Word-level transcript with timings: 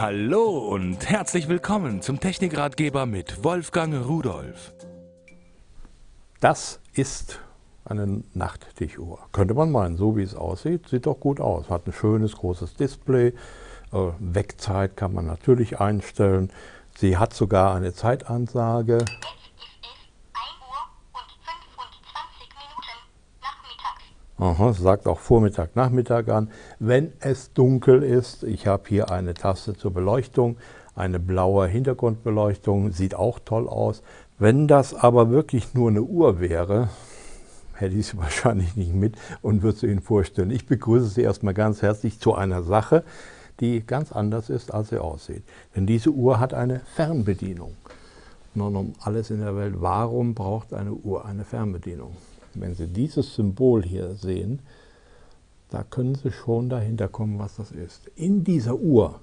Hallo 0.00 0.58
und 0.58 1.10
herzlich 1.10 1.48
willkommen 1.48 2.02
zum 2.02 2.20
Technikratgeber 2.20 3.04
mit 3.04 3.42
Wolfgang 3.42 4.06
Rudolf. 4.06 4.72
Das 6.38 6.78
ist 6.92 7.40
eine 7.84 8.22
Nachttichuhr. 8.32 9.18
Könnte 9.32 9.54
man 9.54 9.72
meinen, 9.72 9.96
so 9.96 10.16
wie 10.16 10.22
es 10.22 10.36
aussieht, 10.36 10.86
sieht 10.86 11.06
doch 11.06 11.18
gut 11.18 11.40
aus. 11.40 11.68
Hat 11.68 11.88
ein 11.88 11.92
schönes 11.92 12.36
großes 12.36 12.74
Display. 12.74 13.32
Äh, 13.92 14.10
Wegzeit 14.20 14.96
kann 14.96 15.12
man 15.12 15.26
natürlich 15.26 15.80
einstellen. 15.80 16.52
Sie 16.96 17.16
hat 17.16 17.34
sogar 17.34 17.74
eine 17.74 17.92
Zeitansage. 17.92 19.04
Aha, 24.40 24.72
sagt 24.72 25.08
auch 25.08 25.18
Vormittag, 25.18 25.74
Nachmittag 25.74 26.28
an. 26.28 26.48
Wenn 26.78 27.12
es 27.18 27.52
dunkel 27.54 28.04
ist, 28.04 28.44
ich 28.44 28.68
habe 28.68 28.84
hier 28.86 29.10
eine 29.10 29.34
Taste 29.34 29.76
zur 29.76 29.92
Beleuchtung, 29.92 30.58
eine 30.94 31.18
blaue 31.18 31.66
Hintergrundbeleuchtung, 31.66 32.92
sieht 32.92 33.16
auch 33.16 33.40
toll 33.44 33.68
aus. 33.68 34.00
Wenn 34.38 34.68
das 34.68 34.94
aber 34.94 35.30
wirklich 35.30 35.74
nur 35.74 35.90
eine 35.90 36.02
Uhr 36.02 36.38
wäre, 36.38 36.88
hätte 37.74 37.96
ich 37.96 38.06
sie 38.06 38.16
wahrscheinlich 38.18 38.76
nicht 38.76 38.94
mit 38.94 39.16
und 39.42 39.62
würde 39.62 39.78
sie 39.78 39.86
Ihnen 39.88 40.02
vorstellen. 40.02 40.52
Ich 40.52 40.66
begrüße 40.66 41.06
Sie 41.06 41.22
erstmal 41.22 41.54
ganz 41.54 41.82
herzlich 41.82 42.20
zu 42.20 42.36
einer 42.36 42.62
Sache, 42.62 43.02
die 43.58 43.84
ganz 43.84 44.12
anders 44.12 44.50
ist, 44.50 44.72
als 44.72 44.90
sie 44.90 45.02
aussieht. 45.02 45.42
Denn 45.74 45.84
diese 45.84 46.10
Uhr 46.10 46.38
hat 46.38 46.54
eine 46.54 46.82
Fernbedienung. 46.94 47.74
Nun, 48.54 48.76
um 48.76 48.92
alles 49.00 49.30
in 49.30 49.40
der 49.40 49.56
Welt, 49.56 49.74
warum 49.78 50.34
braucht 50.34 50.72
eine 50.72 50.92
Uhr 50.92 51.24
eine 51.24 51.44
Fernbedienung? 51.44 52.16
Wenn 52.60 52.74
Sie 52.74 52.86
dieses 52.86 53.34
Symbol 53.34 53.82
hier 53.84 54.14
sehen, 54.14 54.60
da 55.70 55.82
können 55.82 56.14
Sie 56.14 56.32
schon 56.32 56.68
dahinter 56.68 57.08
kommen, 57.08 57.38
was 57.38 57.56
das 57.56 57.70
ist. 57.70 58.10
In 58.16 58.44
dieser 58.44 58.76
Uhr 58.76 59.20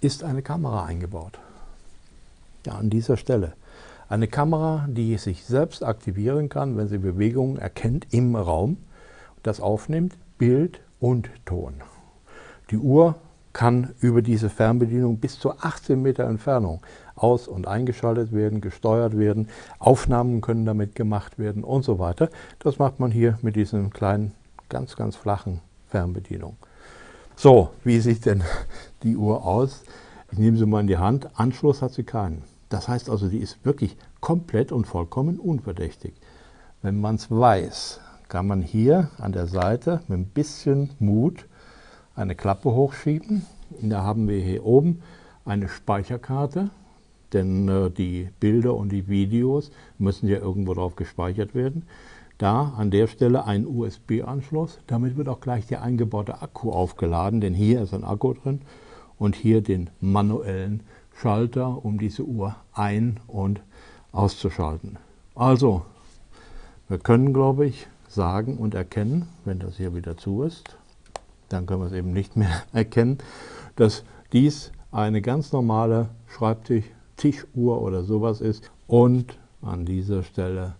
ist 0.00 0.24
eine 0.24 0.42
Kamera 0.42 0.84
eingebaut. 0.84 1.38
Ja, 2.66 2.74
an 2.74 2.90
dieser 2.90 3.16
Stelle. 3.16 3.54
Eine 4.08 4.28
Kamera, 4.28 4.86
die 4.90 5.16
sich 5.16 5.44
selbst 5.44 5.82
aktivieren 5.82 6.48
kann, 6.48 6.76
wenn 6.76 6.88
sie 6.88 6.98
Bewegungen 6.98 7.56
erkennt 7.56 8.06
im 8.10 8.36
Raum, 8.36 8.76
das 9.42 9.60
aufnimmt, 9.60 10.16
Bild 10.36 10.80
und 11.00 11.30
Ton. 11.46 11.74
Die 12.70 12.76
Uhr 12.76 13.14
kann 13.52 13.94
über 14.00 14.22
diese 14.22 14.48
Fernbedienung 14.48 15.18
bis 15.18 15.38
zu 15.38 15.58
18 15.58 16.00
Meter 16.00 16.24
Entfernung 16.24 16.80
aus- 17.14 17.48
und 17.48 17.66
eingeschaltet 17.66 18.32
werden, 18.32 18.60
gesteuert 18.60 19.18
werden, 19.18 19.48
Aufnahmen 19.78 20.40
können 20.40 20.64
damit 20.64 20.94
gemacht 20.94 21.38
werden 21.38 21.64
und 21.64 21.84
so 21.84 21.98
weiter. 21.98 22.30
Das 22.58 22.78
macht 22.78 23.00
man 23.00 23.10
hier 23.10 23.38
mit 23.42 23.56
diesen 23.56 23.90
kleinen, 23.90 24.32
ganz, 24.68 24.96
ganz 24.96 25.16
flachen 25.16 25.60
Fernbedienung. 25.88 26.56
So, 27.36 27.70
wie 27.84 28.00
sieht 28.00 28.26
denn 28.26 28.42
die 29.02 29.16
Uhr 29.16 29.44
aus? 29.44 29.84
Ich 30.30 30.38
nehme 30.38 30.56
sie 30.56 30.66
mal 30.66 30.80
in 30.80 30.86
die 30.86 30.98
Hand. 30.98 31.28
Anschluss 31.38 31.82
hat 31.82 31.92
sie 31.92 32.04
keinen. 32.04 32.44
Das 32.68 32.88
heißt 32.88 33.10
also, 33.10 33.28
die 33.28 33.38
ist 33.38 33.64
wirklich 33.64 33.96
komplett 34.20 34.72
und 34.72 34.86
vollkommen 34.86 35.38
unverdächtig. 35.38 36.14
Wenn 36.80 37.00
man 37.00 37.16
es 37.16 37.30
weiß, 37.30 38.00
kann 38.28 38.46
man 38.46 38.62
hier 38.62 39.10
an 39.18 39.32
der 39.32 39.46
Seite 39.46 40.00
mit 40.08 40.18
ein 40.18 40.24
bisschen 40.24 40.90
Mut 40.98 41.46
eine 42.14 42.34
Klappe 42.34 42.72
hochschieben. 42.72 43.46
Da 43.80 44.02
haben 44.02 44.28
wir 44.28 44.40
hier 44.40 44.64
oben 44.64 45.02
eine 45.44 45.68
Speicherkarte, 45.68 46.70
denn 47.32 47.68
äh, 47.68 47.90
die 47.90 48.28
Bilder 48.40 48.74
und 48.74 48.90
die 48.90 49.08
Videos 49.08 49.70
müssen 49.98 50.28
ja 50.28 50.38
irgendwo 50.38 50.74
drauf 50.74 50.96
gespeichert 50.96 51.54
werden. 51.54 51.84
Da 52.38 52.72
an 52.76 52.90
der 52.90 53.06
Stelle 53.06 53.44
ein 53.44 53.66
USB-Anschluss, 53.66 54.80
damit 54.86 55.16
wird 55.16 55.28
auch 55.28 55.40
gleich 55.40 55.66
der 55.66 55.82
eingebaute 55.82 56.42
Akku 56.42 56.70
aufgeladen, 56.70 57.40
denn 57.40 57.54
hier 57.54 57.82
ist 57.82 57.94
ein 57.94 58.04
Akku 58.04 58.34
drin 58.34 58.62
und 59.18 59.36
hier 59.36 59.62
den 59.62 59.90
manuellen 60.00 60.80
Schalter, 61.14 61.84
um 61.84 61.98
diese 61.98 62.24
Uhr 62.24 62.56
ein- 62.72 63.20
und 63.28 63.60
auszuschalten. 64.10 64.98
Also, 65.34 65.82
wir 66.88 66.98
können, 66.98 67.32
glaube 67.32 67.66
ich, 67.66 67.86
sagen 68.08 68.58
und 68.58 68.74
erkennen, 68.74 69.28
wenn 69.44 69.58
das 69.58 69.76
hier 69.76 69.94
wieder 69.94 70.16
zu 70.16 70.42
ist, 70.42 70.76
dann 71.52 71.66
können 71.66 71.80
wir 71.80 71.86
es 71.86 71.92
eben 71.92 72.12
nicht 72.12 72.36
mehr 72.36 72.62
erkennen, 72.72 73.18
dass 73.76 74.04
dies 74.32 74.72
eine 74.90 75.22
ganz 75.22 75.52
normale 75.52 76.08
Schreibtisch, 76.28 76.84
Tischuhr 77.16 77.82
oder 77.82 78.02
sowas 78.04 78.40
ist 78.40 78.70
und 78.86 79.38
an 79.60 79.84
dieser 79.84 80.22
Stelle 80.22 80.74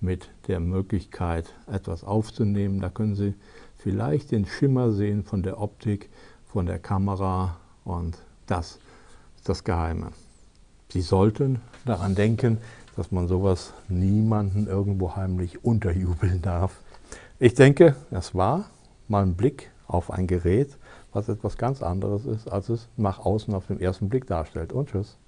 mit 0.00 0.30
der 0.48 0.58
Möglichkeit, 0.60 1.52
etwas 1.70 2.02
aufzunehmen. 2.02 2.80
Da 2.80 2.88
können 2.88 3.14
Sie 3.14 3.34
vielleicht 3.76 4.30
den 4.30 4.46
Schimmer 4.46 4.92
sehen 4.92 5.22
von 5.22 5.42
der 5.42 5.60
Optik, 5.60 6.08
von 6.46 6.66
der 6.66 6.78
Kamera 6.78 7.56
und 7.84 8.18
das 8.46 8.78
ist 9.36 9.48
das 9.48 9.64
Geheime. 9.64 10.08
Sie 10.88 11.00
sollten 11.00 11.60
daran 11.84 12.14
denken, 12.14 12.58
dass 12.96 13.10
man 13.10 13.28
sowas 13.28 13.72
niemanden 13.88 14.66
irgendwo 14.66 15.16
heimlich 15.16 15.64
unterjubeln 15.64 16.42
darf. 16.42 16.80
Ich 17.38 17.54
denke, 17.54 17.96
das 18.10 18.34
war 18.34 18.66
mal 19.08 19.22
ein 19.22 19.34
Blick 19.34 19.71
auf 19.92 20.10
ein 20.10 20.26
Gerät, 20.26 20.78
was 21.12 21.28
etwas 21.28 21.56
ganz 21.58 21.82
anderes 21.82 22.26
ist, 22.26 22.48
als 22.50 22.68
es 22.68 22.88
nach 22.96 23.18
außen 23.18 23.54
auf 23.54 23.66
den 23.66 23.80
ersten 23.80 24.08
Blick 24.08 24.26
darstellt. 24.26 24.72
Und 24.72 24.90
tschüss. 24.90 25.18